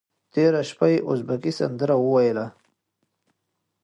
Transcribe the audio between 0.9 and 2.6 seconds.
یې ازبکي سندره وویله.